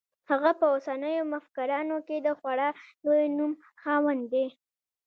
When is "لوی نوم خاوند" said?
3.05-4.21